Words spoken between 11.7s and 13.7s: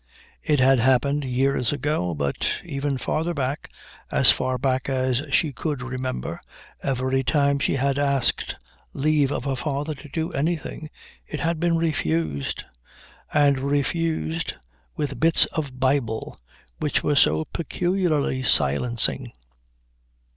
refused; and